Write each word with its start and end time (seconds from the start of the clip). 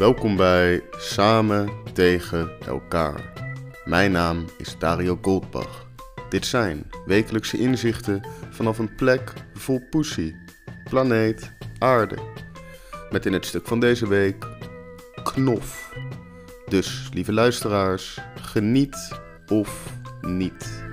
Welkom 0.00 0.36
bij 0.36 0.82
Samen 0.90 1.70
tegen 1.92 2.50
elkaar. 2.66 3.32
Mijn 3.84 4.12
naam 4.12 4.44
is 4.58 4.78
Dario 4.78 5.18
Goldbach. 5.22 5.86
Dit 6.28 6.46
zijn 6.46 6.90
wekelijkse 7.06 7.58
inzichten 7.58 8.26
vanaf 8.50 8.78
een 8.78 8.94
plek 8.94 9.32
vol 9.54 9.80
poesie, 9.90 10.36
planeet, 10.88 11.52
aarde. 11.78 12.16
Met 13.10 13.26
in 13.26 13.32
het 13.32 13.46
stuk 13.46 13.66
van 13.66 13.80
deze 13.80 14.08
week 14.08 14.46
knof. 15.22 15.94
Dus, 16.68 17.08
lieve 17.12 17.32
luisteraars, 17.32 18.18
geniet 18.40 19.20
of 19.48 19.86
niet. 20.20 20.89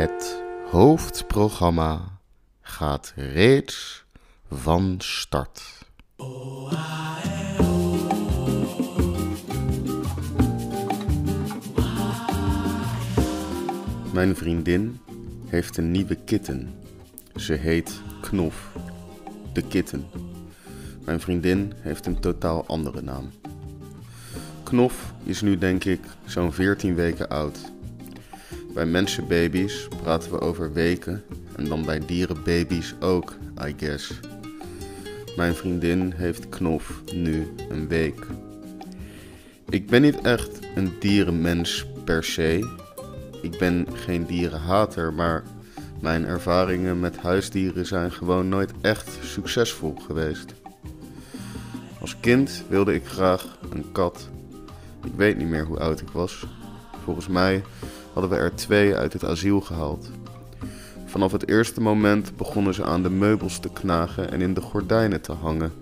Het 0.00 0.42
hoofdprogramma 0.70 2.18
gaat 2.60 3.12
reeds 3.16 4.04
van 4.50 4.94
start. 4.98 5.62
Mijn 14.12 14.36
vriendin 14.36 15.00
heeft 15.46 15.76
een 15.76 15.90
nieuwe 15.90 16.14
kitten. 16.14 16.74
Ze 17.36 17.52
heet 17.52 18.00
Knof. 18.20 18.72
De 19.52 19.62
kitten. 19.62 20.06
Mijn 21.04 21.20
vriendin 21.20 21.72
heeft 21.80 22.06
een 22.06 22.20
totaal 22.20 22.66
andere 22.66 23.02
naam. 23.02 23.30
Knof 24.62 25.12
is 25.24 25.40
nu 25.40 25.58
denk 25.58 25.84
ik 25.84 26.00
zo'n 26.24 26.52
14 26.52 26.94
weken 26.94 27.28
oud. 27.28 27.58
Bij 28.74 28.86
mensenbaby's 28.86 29.88
praten 30.02 30.30
we 30.30 30.40
over 30.40 30.72
weken 30.72 31.22
en 31.56 31.68
dan 31.68 31.84
bij 31.84 31.98
dierenbaby's 32.06 32.94
ook, 33.00 33.34
I 33.66 33.74
guess. 33.76 34.20
Mijn 35.36 35.54
vriendin 35.54 36.12
heeft 36.16 36.48
Knof 36.48 37.02
nu 37.14 37.46
een 37.68 37.88
week. 37.88 38.26
Ik 39.68 39.86
ben 39.86 40.02
niet 40.02 40.20
echt 40.20 40.58
een 40.74 40.92
dierenmens 40.98 41.86
per 42.04 42.24
se. 42.24 42.76
Ik 43.42 43.58
ben 43.58 43.86
geen 43.94 44.26
dierenhater, 44.26 45.12
maar 45.12 45.42
mijn 46.00 46.24
ervaringen 46.24 47.00
met 47.00 47.16
huisdieren 47.16 47.86
zijn 47.86 48.12
gewoon 48.12 48.48
nooit 48.48 48.72
echt 48.80 49.18
succesvol 49.22 49.94
geweest. 50.06 50.54
Als 52.00 52.20
kind 52.20 52.64
wilde 52.68 52.94
ik 52.94 53.06
graag 53.06 53.58
een 53.70 53.92
kat. 53.92 54.28
Ik 55.04 55.12
weet 55.16 55.36
niet 55.36 55.48
meer 55.48 55.64
hoe 55.64 55.78
oud 55.78 56.00
ik 56.00 56.08
was. 56.08 56.46
Volgens 57.04 57.28
mij 57.28 57.62
hadden 58.12 58.30
we 58.30 58.36
er 58.36 58.54
twee 58.54 58.94
uit 58.94 59.12
het 59.12 59.24
asiel 59.24 59.60
gehaald. 59.60 60.10
Vanaf 61.06 61.32
het 61.32 61.48
eerste 61.48 61.80
moment 61.80 62.36
begonnen 62.36 62.74
ze 62.74 62.84
aan 62.84 63.02
de 63.02 63.10
meubels 63.10 63.58
te 63.58 63.72
knagen 63.72 64.32
en 64.32 64.40
in 64.40 64.54
de 64.54 64.60
gordijnen 64.60 65.20
te 65.20 65.32
hangen. 65.32 65.72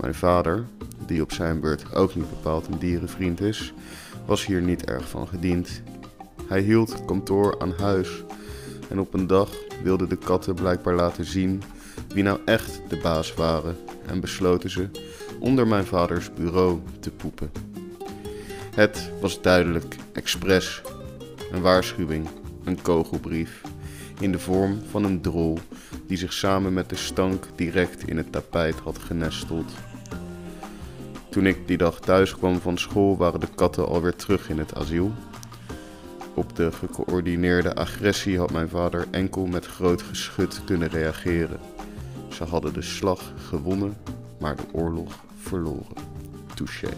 Mijn 0.00 0.14
vader, 0.14 0.64
die 1.06 1.22
op 1.22 1.32
zijn 1.32 1.60
beurt 1.60 1.94
ook 1.94 2.14
niet 2.14 2.30
bepaald 2.30 2.66
een 2.66 2.78
dierenvriend 2.78 3.40
is, 3.40 3.72
was 4.26 4.46
hier 4.46 4.62
niet 4.62 4.84
erg 4.84 5.08
van 5.08 5.28
gediend. 5.28 5.82
Hij 6.46 6.60
hield 6.60 7.04
kantoor 7.04 7.60
aan 7.60 7.74
huis 7.78 8.24
en 8.88 9.00
op 9.00 9.14
een 9.14 9.26
dag 9.26 9.50
wilden 9.82 10.08
de 10.08 10.16
katten 10.16 10.54
blijkbaar 10.54 10.94
laten 10.94 11.24
zien 11.24 11.62
wie 12.14 12.22
nou 12.22 12.38
echt 12.44 12.80
de 12.88 12.96
baas 12.96 13.34
waren 13.34 13.76
en 14.06 14.20
besloten 14.20 14.70
ze 14.70 14.88
onder 15.40 15.66
mijn 15.66 15.84
vaders 15.84 16.32
bureau 16.34 16.80
te 17.00 17.10
poepen. 17.10 17.50
Het 18.74 19.10
was 19.20 19.42
duidelijk 19.42 19.96
expres 20.12 20.82
een 21.52 21.60
waarschuwing, 21.62 22.28
een 22.64 22.82
kogelbrief, 22.82 23.60
in 24.20 24.32
de 24.32 24.38
vorm 24.38 24.80
van 24.90 25.04
een 25.04 25.20
drol 25.20 25.58
die 26.06 26.16
zich 26.16 26.32
samen 26.32 26.72
met 26.72 26.88
de 26.88 26.96
stank 26.96 27.46
direct 27.54 28.08
in 28.08 28.16
het 28.16 28.32
tapijt 28.32 28.78
had 28.78 28.98
genesteld. 28.98 29.72
Toen 31.30 31.46
ik 31.46 31.68
die 31.68 31.76
dag 31.76 32.00
thuis 32.00 32.36
kwam 32.36 32.60
van 32.60 32.78
school 32.78 33.16
waren 33.16 33.40
de 33.40 33.48
katten 33.54 33.86
alweer 33.86 34.16
terug 34.16 34.48
in 34.48 34.58
het 34.58 34.74
asiel. 34.74 35.12
Op 36.34 36.56
de 36.56 36.72
gecoördineerde 36.72 37.74
agressie 37.74 38.38
had 38.38 38.52
mijn 38.52 38.68
vader 38.68 39.06
enkel 39.10 39.46
met 39.46 39.66
groot 39.66 40.02
geschut 40.02 40.64
kunnen 40.64 40.88
reageren. 40.88 41.60
Ze 42.28 42.44
hadden 42.44 42.72
de 42.72 42.82
slag 42.82 43.32
gewonnen, 43.36 43.96
maar 44.38 44.56
de 44.56 44.62
oorlog 44.72 45.14
verloren. 45.36 45.96
Touché. 46.54 46.90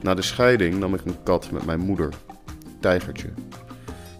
Na 0.00 0.14
de 0.14 0.22
scheiding 0.22 0.78
nam 0.78 0.94
ik 0.94 1.04
een 1.04 1.22
kat 1.22 1.50
met 1.50 1.64
mijn 1.64 1.80
moeder 1.80 2.12
Tijgertje. 2.80 3.28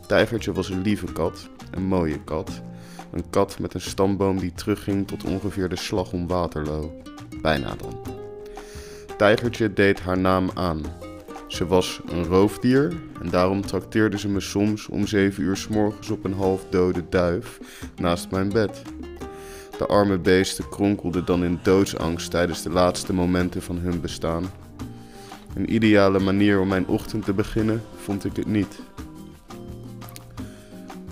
Tijgertje 0.06 0.52
was 0.52 0.70
een 0.70 0.82
lieve 0.82 1.12
kat, 1.12 1.48
een 1.70 1.82
mooie 1.82 2.24
kat. 2.24 2.62
Een 3.10 3.30
kat 3.30 3.58
met 3.58 3.74
een 3.74 3.80
stamboom 3.80 4.38
die 4.38 4.52
terugging 4.52 5.06
tot 5.06 5.24
ongeveer 5.24 5.68
de 5.68 5.76
slag 5.76 6.12
om 6.12 6.26
Waterloo. 6.26 7.02
Bijna 7.42 7.74
dan. 7.74 8.00
Tijgertje 9.18 9.72
deed 9.72 10.00
haar 10.00 10.18
naam 10.18 10.50
aan. 10.54 10.80
Ze 11.46 11.66
was 11.66 12.00
een 12.08 12.24
roofdier 12.24 12.94
en 13.22 13.30
daarom 13.30 13.66
trakteerde 13.66 14.18
ze 14.18 14.28
me 14.28 14.40
soms 14.40 14.88
om 14.88 15.06
zeven 15.06 15.42
uur 15.42 15.56
s 15.56 15.68
morgens 15.68 16.10
op 16.10 16.24
een 16.24 16.34
half 16.34 16.66
dode 16.70 17.08
duif 17.08 17.60
naast 17.96 18.30
mijn 18.30 18.48
bed. 18.48 18.82
De 19.78 19.86
arme 19.86 20.18
beesten 20.18 20.68
kronkelden 20.68 21.24
dan 21.24 21.44
in 21.44 21.58
doodsangst 21.62 22.30
tijdens 22.30 22.62
de 22.62 22.70
laatste 22.70 23.12
momenten 23.12 23.62
van 23.62 23.78
hun 23.78 24.00
bestaan. 24.00 24.44
Een 25.56 25.74
ideale 25.74 26.18
manier 26.18 26.60
om 26.60 26.68
mijn 26.68 26.86
ochtend 26.86 27.24
te 27.24 27.32
beginnen 27.32 27.82
vond 27.96 28.24
ik 28.24 28.36
het 28.36 28.46
niet. 28.46 28.80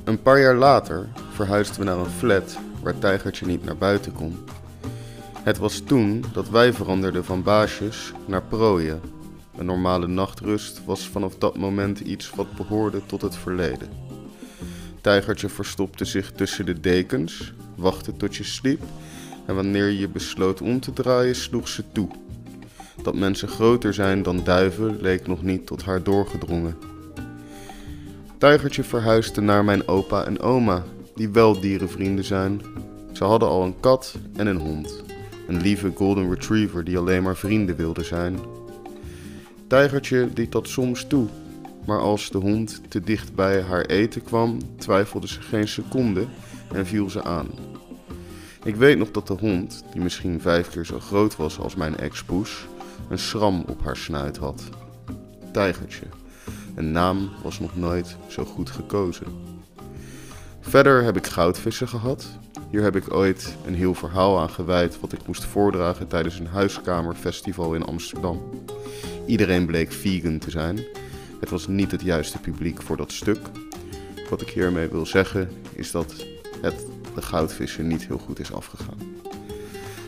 Een 0.05 0.23
paar 0.23 0.41
jaar 0.41 0.55
later 0.55 1.09
verhuisden 1.33 1.79
we 1.79 1.85
naar 1.85 1.99
een 1.99 2.11
flat 2.11 2.59
waar 2.83 2.99
Tijgertje 2.99 3.47
niet 3.47 3.65
naar 3.65 3.77
buiten 3.77 4.13
kon. 4.13 4.37
Het 5.43 5.59
was 5.59 5.81
toen 5.81 6.25
dat 6.33 6.49
wij 6.49 6.73
veranderden 6.73 7.25
van 7.25 7.43
baasjes 7.43 8.13
naar 8.27 8.43
prooien. 8.43 9.01
Een 9.57 9.67
normale 9.67 10.07
nachtrust 10.07 10.85
was 10.85 11.09
vanaf 11.09 11.37
dat 11.39 11.57
moment 11.57 12.01
iets 12.01 12.31
wat 12.31 12.57
behoorde 12.57 13.07
tot 13.07 13.23
het 13.23 13.37
verleden. 13.37 13.89
Tijgertje 15.01 15.49
verstopte 15.49 16.05
zich 16.05 16.33
tussen 16.33 16.67
de 16.67 16.81
dekens, 16.81 17.53
wachtte 17.77 18.17
tot 18.17 18.37
je 18.37 18.45
sliep 18.45 18.83
en 19.47 19.55
wanneer 19.55 19.91
je 19.91 20.09
besloot 20.09 20.61
om 20.61 20.81
te 20.81 20.93
draaien 20.93 21.37
sloeg 21.37 21.69
ze 21.69 21.85
toe. 21.93 22.09
Dat 23.03 23.15
mensen 23.15 23.49
groter 23.49 23.95
zijn 23.95 24.23
dan 24.23 24.45
duiven 24.45 25.01
leek 25.01 25.27
nog 25.27 25.43
niet 25.43 25.67
tot 25.67 25.83
haar 25.83 26.03
doorgedrongen. 26.03 26.77
Tijgertje 28.39 28.85
verhuisde 28.85 29.41
naar 29.41 29.65
mijn 29.65 29.89
opa 29.89 30.25
en 30.25 30.41
oma, 30.41 30.85
die 31.15 31.29
wel 31.29 31.61
dierenvrienden 31.61 32.25
zijn. 32.25 32.61
Ze 33.13 33.25
hadden 33.25 33.49
al 33.49 33.63
een 33.63 33.81
kat 33.81 34.15
en 34.37 34.47
een 34.47 34.61
hond. 34.61 35.03
Een 35.49 35.61
lieve 35.61 35.93
golden 35.95 36.31
retriever 36.31 36.85
die 36.85 36.99
alleen 36.99 37.23
maar 37.23 37.37
vrienden 37.37 37.77
wilde 37.77 38.05
zijn. 38.05 38.39
Tijgertje 39.67 40.29
liet 40.35 40.53
dat 40.53 40.69
soms 40.69 41.07
toe, 41.07 41.27
maar 41.87 42.01
als 42.01 42.31
de 42.31 42.39
hond 42.39 42.81
te 42.89 43.01
dicht 43.01 43.35
bij 43.35 43.63
haar 43.63 43.85
eten 43.85 44.23
kwam, 44.23 44.59
twijfelde 44.77 45.29
ze 45.29 45.41
geen 45.41 45.69
seconde 45.69 46.27
en 46.73 46.87
viel 46.87 47.11
ze 47.11 47.23
aan. 47.23 47.49
Ik 48.65 48.77
weet 48.77 48.99
nog 48.99 49.11
dat 49.11 49.27
de 49.27 49.37
hond, 49.41 49.85
die 49.93 50.03
misschien 50.03 50.41
vijf 50.41 50.71
keer 50.71 50.87
zo 50.87 51.01
groot 51.01 51.37
was 51.37 51.59
als 51.59 51.75
mijn 51.75 51.97
ex-poes, 51.97 52.67
een 53.09 53.19
schram 53.19 53.65
op 53.67 53.85
haar 53.85 53.97
snuit 53.97 54.37
had. 54.37 54.63
Tijgertje. 55.53 56.07
Een 56.75 56.93
naam 56.93 57.31
was 57.43 57.61
nog 57.61 57.77
nooit 57.77 58.17
zo 58.29 58.45
goed 58.45 58.71
gekozen. 58.71 59.27
Verder 60.61 61.03
heb 61.03 61.17
ik 61.17 61.27
goudvissen 61.27 61.89
gehad. 61.89 62.27
Hier 62.71 62.83
heb 62.83 62.97
ik 62.97 63.15
ooit 63.15 63.57
een 63.67 63.75
heel 63.75 63.95
verhaal 63.95 64.41
aan 64.41 64.51
gewijd 64.51 65.01
wat 65.01 65.13
ik 65.13 65.27
moest 65.27 65.45
voordragen 65.45 66.09
tijdens 66.09 66.39
een 66.39 66.47
huiskamerfestival 66.47 67.75
in 67.75 67.85
Amsterdam. 67.85 68.43
Iedereen 69.27 69.67
bleek 69.67 69.93
vegan 69.93 70.39
te 70.39 70.51
zijn. 70.51 70.85
Het 71.41 71.51
was 71.51 71.67
niet 71.67 71.91
het 71.91 72.03
juiste 72.03 72.39
publiek 72.39 72.83
voor 72.83 72.97
dat 72.97 73.13
stuk. 73.13 73.39
Wat 74.31 74.41
ik 74.41 74.49
hiermee 74.49 74.89
wil 74.89 75.07
zeggen 75.07 75.51
is 75.73 75.91
dat 75.91 76.15
het 76.63 76.87
de 77.15 77.23
goudvissen 77.23 77.87
niet 77.87 78.07
heel 78.07 78.19
goed 78.19 78.41
is 78.41 78.53
afgegaan. 78.53 79.14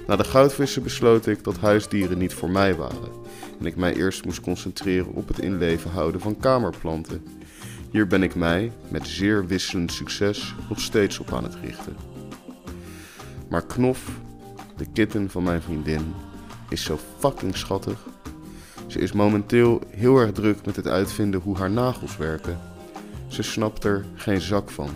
Na 0.07 0.17
de 0.17 0.25
goudvissen 0.25 0.83
besloot 0.83 1.27
ik 1.27 1.45
dat 1.45 1.59
huisdieren 1.59 2.19
niet 2.19 2.35
voor 2.35 2.51
mij 2.51 2.75
waren 2.75 3.13
en 3.61 3.67
ik 3.67 3.77
mij 3.77 3.95
eerst 3.95 4.25
moest 4.25 4.41
concentreren 4.41 5.13
op 5.13 5.29
het 5.29 5.39
inleven 5.39 5.91
houden 5.91 6.21
van 6.21 6.37
kamerplanten. 6.37 7.25
Hier 7.91 8.07
ben 8.07 8.23
ik 8.23 8.35
mij, 8.35 8.73
met 8.89 9.07
zeer 9.07 9.47
wisselend 9.47 9.93
succes, 9.93 10.55
nog 10.69 10.81
steeds 10.81 11.19
op 11.19 11.33
aan 11.33 11.45
het 11.45 11.55
richten. 11.63 11.97
Maar 13.49 13.67
Knof, 13.67 14.09
de 14.77 14.87
kitten 14.93 15.31
van 15.31 15.43
mijn 15.43 15.63
vriendin, 15.63 16.15
is 16.69 16.85
zo 16.85 16.99
fucking 17.19 17.57
schattig. 17.57 18.07
Ze 18.87 18.99
is 18.99 19.13
momenteel 19.13 19.81
heel 19.91 20.19
erg 20.19 20.33
druk 20.33 20.67
met 20.67 20.77
het 20.77 20.87
uitvinden 20.87 21.41
hoe 21.41 21.57
haar 21.57 21.71
nagels 21.71 22.17
werken. 22.17 22.59
Ze 23.29 23.43
snapt 23.43 23.85
er 23.85 24.05
geen 24.15 24.41
zak 24.41 24.71
van 24.71 24.89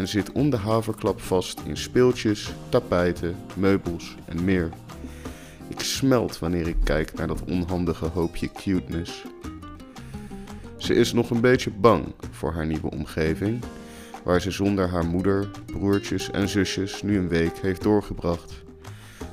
en 0.00 0.08
zit 0.08 0.32
om 0.32 0.50
de 0.50 0.56
haverklap 0.56 1.20
vast 1.20 1.60
in 1.64 1.76
speeltjes, 1.76 2.52
tapijten, 2.68 3.36
meubels 3.56 4.16
en 4.24 4.44
meer. 4.44 4.68
Ik 5.68 5.80
smelt 5.80 6.38
wanneer 6.38 6.68
ik 6.68 6.76
kijk 6.84 7.14
naar 7.14 7.26
dat 7.26 7.44
onhandige 7.44 8.06
hoopje 8.06 8.50
cuteness. 8.52 9.24
Ze 10.76 10.94
is 10.94 11.12
nog 11.12 11.30
een 11.30 11.40
beetje 11.40 11.70
bang 11.70 12.14
voor 12.30 12.52
haar 12.52 12.66
nieuwe 12.66 12.90
omgeving, 12.90 13.62
waar 14.24 14.40
ze 14.40 14.50
zonder 14.50 14.88
haar 14.88 15.04
moeder, 15.04 15.50
broertjes 15.66 16.30
en 16.30 16.48
zusjes 16.48 17.02
nu 17.02 17.18
een 17.18 17.28
week 17.28 17.58
heeft 17.58 17.82
doorgebracht. 17.82 18.62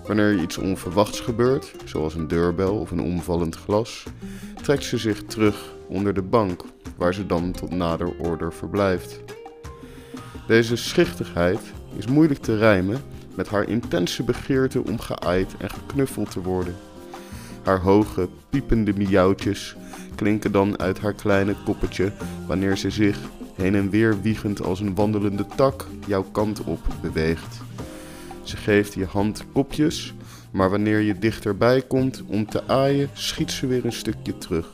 Wanneer 0.08 0.26
er 0.26 0.42
iets 0.42 0.58
onverwachts 0.58 1.20
gebeurt, 1.20 1.72
zoals 1.86 2.16
een 2.16 2.28
deurbel 2.28 2.80
of 2.80 2.92
een 2.92 3.02
omvallend 3.02 3.56
glas, 3.56 4.06
trekt 4.62 4.84
ze 4.84 4.98
zich 4.98 5.24
terug 5.24 5.76
onder 5.88 6.14
de 6.14 6.22
bank, 6.22 6.64
waar 6.98 7.14
ze 7.14 7.26
dan 7.26 7.52
tot 7.52 7.72
nader 7.72 8.16
order 8.18 8.54
verblijft. 8.54 9.37
Deze 10.48 10.76
schichtigheid 10.76 11.60
is 11.98 12.08
moeilijk 12.08 12.40
te 12.40 12.58
rijmen 12.58 13.02
met 13.36 13.48
haar 13.48 13.70
intense 13.70 14.24
begeerte 14.24 14.84
om 14.84 15.00
geaaid 15.00 15.56
en 15.58 15.70
geknuffeld 15.70 16.32
te 16.32 16.42
worden. 16.42 16.76
Haar 17.64 17.80
hoge, 17.80 18.30
piepende 18.50 18.94
miauwtjes 18.94 19.76
klinken 20.16 20.52
dan 20.52 20.80
uit 20.80 21.00
haar 21.00 21.14
kleine 21.14 21.56
koppetje 21.66 22.12
wanneer 22.48 22.78
ze 22.78 22.90
zich, 22.90 23.20
heen 23.56 23.76
en 23.76 23.90
weer 23.90 24.22
wiegend 24.22 24.62
als 24.64 24.80
een 24.80 24.96
wandelende 24.96 25.46
tak, 25.56 25.86
jouw 26.06 26.24
kant 26.24 26.64
op 26.64 26.80
beweegt. 27.02 27.58
Ze 28.44 28.58
geeft 28.58 28.94
je 28.94 29.06
hand 29.06 29.46
kopjes, 29.54 30.14
maar 30.52 30.70
wanneer 30.70 31.00
je 31.00 31.20
dichterbij 31.20 31.82
komt 31.82 32.24
om 32.28 32.50
te 32.50 32.68
aaien, 32.68 33.10
schiet 33.14 33.52
ze 33.52 33.68
weer 33.68 33.86
een 33.86 33.92
stukje 33.92 34.38
terug. 34.38 34.68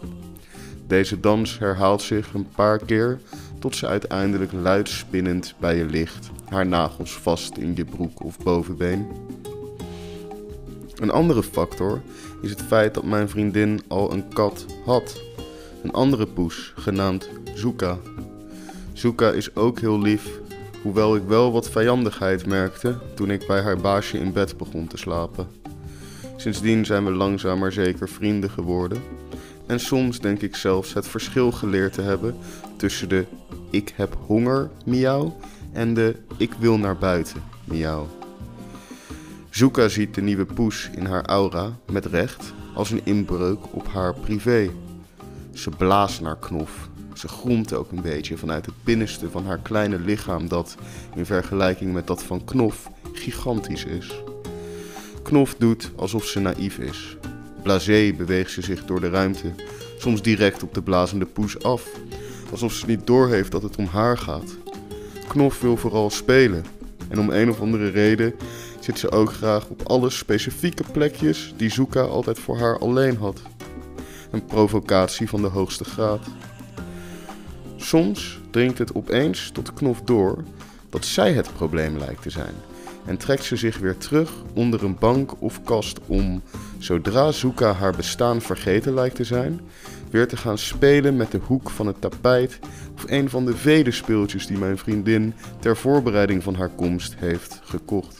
Deze 0.88 1.20
dans 1.20 1.60
herhaalt 1.60 2.02
zich 2.02 2.34
een 2.34 2.48
paar 2.56 2.86
keer 2.86 3.20
tot 3.64 3.76
ze 3.76 3.88
uiteindelijk 3.88 4.52
luid 4.52 4.90
spinnend 4.90 5.56
bij 5.60 5.78
je 5.78 5.86
ligt, 5.86 6.30
haar 6.50 6.66
nagels 6.66 7.12
vast 7.18 7.58
in 7.58 7.76
je 7.76 7.86
broek 7.86 8.24
of 8.24 8.38
bovenbeen. 8.38 9.08
Een 10.96 11.12
andere 11.12 11.44
factor 11.44 12.02
is 12.42 12.50
het 12.50 12.62
feit 12.62 12.94
dat 12.94 13.04
mijn 13.04 13.30
vriendin 13.30 13.82
al 13.88 14.14
een 14.14 14.28
kat 14.34 14.66
had. 14.86 15.22
Een 15.84 15.92
andere 15.92 16.28
poes, 16.28 16.74
genaamd 16.76 17.30
Zuka. 17.56 17.98
Zuka 18.94 19.32
is 19.32 19.56
ook 19.56 19.80
heel 19.80 20.02
lief, 20.02 20.40
hoewel 20.82 21.16
ik 21.16 21.24
wel 21.28 21.52
wat 21.52 21.70
vijandigheid 21.70 22.46
merkte 22.46 22.96
toen 23.16 23.32
ik 23.32 23.48
bij 23.48 23.62
haar 23.62 23.78
baasje 23.78 24.20
in 24.20 24.34
bed 24.34 24.58
begon 24.58 24.88
te 24.88 24.98
slapen. 24.98 25.48
Sindsdien 26.36 26.86
zijn 26.86 27.06
we 27.06 27.12
langzaam 27.12 27.60
maar 27.60 27.72
zeker 27.72 28.10
vrienden 28.10 28.50
geworden. 28.50 29.02
En 29.68 29.80
soms 29.80 30.20
denk 30.20 30.42
ik 30.42 30.56
zelfs 30.56 30.94
het 30.94 31.08
verschil 31.08 31.52
geleerd 31.52 31.94
te 31.94 32.02
hebben 32.02 32.36
tussen 32.78 33.10
de 33.10 33.26
ik 33.70 33.94
heb 33.96 34.18
honger 34.26 34.70
miauw 34.86 35.38
en 35.72 35.94
de 35.94 36.16
ik 36.38 36.54
wil 36.54 36.78
naar 36.78 36.98
buiten 36.98 37.44
miauw. 37.64 38.08
Zuka 39.50 39.88
ziet 39.88 40.16
de 40.16 40.22
nieuwe 40.22 40.46
poes 40.46 40.90
in 40.96 41.06
haar 41.06 41.26
aura, 41.26 41.78
met 41.92 42.06
recht, 42.06 42.54
als 42.74 42.92
een 42.92 43.02
inbreuk 43.04 43.60
op 43.72 43.88
haar 43.88 44.14
privé. 44.14 44.70
Ze 45.54 45.70
blaast 45.70 46.22
naar 46.22 46.38
Knof. 46.38 46.90
Ze 47.14 47.28
groemt 47.28 47.74
ook 47.74 47.92
een 47.92 48.02
beetje 48.02 48.38
vanuit 48.38 48.66
het 48.66 48.84
binnenste 48.84 49.30
van 49.30 49.46
haar 49.46 49.60
kleine 49.60 50.00
lichaam 50.00 50.48
dat, 50.48 50.76
in 51.16 51.26
vergelijking 51.26 51.94
met 51.94 52.08
dat 52.08 52.24
van 52.24 52.44
Knof, 52.44 52.90
gigantisch 53.14 53.86
is. 53.86 54.22
Knof 55.24 55.56
doet 55.56 55.92
alsof 55.96 56.26
ze 56.26 56.40
naïef 56.40 56.78
is. 56.78 57.18
Blasé 57.64 58.14
beweegt 58.18 58.52
ze 58.52 58.62
zich 58.62 58.86
door 58.86 59.00
de 59.00 59.10
ruimte, 59.10 59.52
soms 59.98 60.22
direct 60.22 60.64
op 60.64 60.74
de 60.74 60.82
blazende 60.82 61.26
poes 61.26 61.64
af, 61.64 61.88
alsof 62.52 62.74
ze 62.74 62.86
niet 62.86 63.08
doorheeft 63.08 63.52
dat 63.52 63.64
het 63.64 63.76
om 63.76 63.86
haar 63.86 64.18
gaat. 64.18 64.58
Knof 65.28 65.62
wil 65.62 65.78
vooral 65.78 66.10
spelen 66.10 66.66
en 67.10 67.20
om 67.20 67.30
een 67.30 67.50
of 67.50 67.62
andere 67.62 67.90
reden 67.90 68.34
zit 68.80 69.00
ze 69.00 69.12
ook 69.12 69.34
graag 69.34 69.68
op 69.68 69.82
alle 69.84 70.10
specifieke 70.10 70.84
plekjes 70.92 71.54
die 71.58 71.72
Zuka 71.72 72.02
altijd 72.02 72.40
voor 72.40 72.58
haar 72.58 72.80
alleen 72.80 73.18
had. 73.18 73.42
Een 74.32 74.46
provocatie 74.46 75.30
van 75.30 75.42
de 75.42 75.48
hoogste 75.48 75.84
graad. 75.84 76.26
Soms 77.76 78.40
dringt 78.52 78.78
het 78.78 78.96
opeens 78.96 79.50
tot 79.54 79.74
Knof 79.74 80.02
door 80.02 80.44
dat 80.90 81.06
zij 81.06 81.34
het 81.34 81.54
probleem 81.54 81.98
lijkt 81.98 82.22
te 82.22 82.30
zijn 82.30 82.54
en 83.06 83.18
trekt 83.18 83.44
ze 83.44 83.56
zich 83.56 83.78
weer 83.78 83.98
terug 83.98 84.32
onder 84.54 84.84
een 84.84 84.98
bank 85.00 85.42
of 85.42 85.64
kast 85.64 86.00
om, 86.08 86.42
zodra 86.78 87.32
Zuka 87.32 87.72
haar 87.72 87.96
bestaan 87.96 88.42
vergeten 88.42 88.94
lijkt 88.94 89.16
te 89.16 89.24
zijn, 89.24 89.62
weer 90.10 90.28
te 90.28 90.38
gaan 90.38 90.58
spelen 90.58 91.16
met 91.16 91.32
de 91.32 91.40
hoek 91.46 91.70
van 91.70 91.88
het 91.88 92.02
tapijt 92.02 92.60
of 92.96 93.04
een 93.06 93.30
van 93.30 93.46
de 93.46 93.56
vele 93.56 93.92
speeltjes 93.92 94.48
die 94.48 94.58
mijn 94.58 94.78
vriendin 94.78 95.34
ter 95.60 95.78
voorbereiding 95.78 96.44
van 96.44 96.56
haar 96.56 96.70
komst 96.70 97.16
heeft 97.18 97.62
gekocht. 97.64 98.20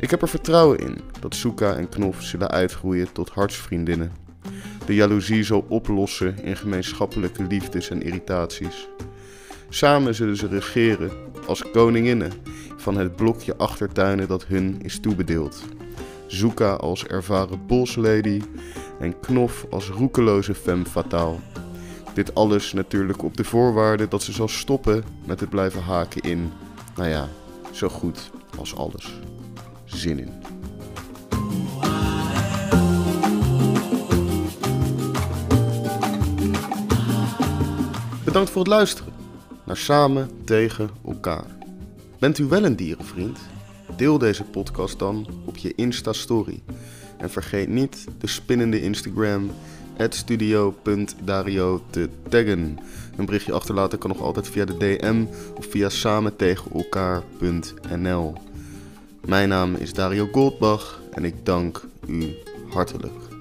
Ik 0.00 0.10
heb 0.10 0.22
er 0.22 0.28
vertrouwen 0.28 0.78
in 0.78 0.98
dat 1.20 1.34
Zuka 1.34 1.74
en 1.74 1.88
Knof 1.88 2.22
zullen 2.22 2.50
uitgroeien 2.50 3.12
tot 3.12 3.30
hartsvriendinnen. 3.30 4.12
De 4.86 4.94
jaloezie 4.94 5.42
zal 5.42 5.64
oplossen 5.68 6.38
in 6.42 6.56
gemeenschappelijke 6.56 7.44
liefdes 7.44 7.90
en 7.90 8.02
irritaties. 8.02 8.88
Samen 9.68 10.14
zullen 10.14 10.36
ze 10.36 10.46
regeren 10.46 11.10
als 11.46 11.70
koninginnen 11.70 12.32
van 12.86 12.96
het 12.96 13.16
blokje 13.16 13.56
achtertuinen 13.56 14.28
dat 14.28 14.44
hun 14.44 14.82
is 14.82 15.00
toebedeeld. 15.00 15.62
Zuka 16.26 16.72
als 16.72 17.06
ervaren 17.06 17.66
boslady 17.66 18.40
en 19.00 19.20
Knof 19.20 19.66
als 19.70 19.88
roekeloze 19.88 20.54
femme 20.54 20.84
fatale. 20.84 21.36
Dit 22.14 22.34
alles 22.34 22.72
natuurlijk 22.72 23.22
op 23.22 23.36
de 23.36 23.44
voorwaarde 23.44 24.08
dat 24.08 24.22
ze 24.22 24.32
zal 24.32 24.48
stoppen 24.48 25.04
met 25.24 25.40
het 25.40 25.48
blijven 25.48 25.82
haken 25.82 26.20
in, 26.20 26.52
nou 26.96 27.08
ja, 27.08 27.28
zo 27.70 27.88
goed 27.88 28.30
als 28.58 28.76
alles. 28.76 29.20
Zin 29.84 30.18
in. 30.18 30.32
Bedankt 38.24 38.50
voor 38.50 38.62
het 38.62 38.70
luisteren 38.70 39.12
naar 39.64 39.76
Samen 39.76 40.30
tegen 40.44 40.90
elkaar. 41.06 41.55
Bent 42.18 42.38
u 42.38 42.44
wel 42.44 42.64
een 42.64 42.76
dierenvriend? 42.76 43.38
Deel 43.96 44.18
deze 44.18 44.44
podcast 44.44 44.98
dan 44.98 45.26
op 45.44 45.56
je 45.56 45.74
Insta-story. 45.74 46.62
En 47.18 47.30
vergeet 47.30 47.68
niet 47.68 48.06
de 48.18 48.26
spinnende 48.26 48.82
Instagram 48.82 49.50
studio.dario 50.08 51.82
te 51.90 52.08
taggen. 52.28 52.78
Een 53.16 53.24
berichtje 53.24 53.52
achterlaten 53.52 53.98
kan 53.98 54.10
nog 54.10 54.20
altijd 54.20 54.48
via 54.48 54.64
de 54.64 54.76
DM 54.76 55.24
of 55.56 55.66
via 55.66 55.88
samentegenelkaar.nl. 55.88 58.34
Mijn 59.26 59.48
naam 59.48 59.74
is 59.74 59.92
Dario 59.92 60.28
Goldbach 60.32 61.02
en 61.10 61.24
ik 61.24 61.34
dank 61.42 61.86
u 62.06 62.34
hartelijk. 62.68 63.35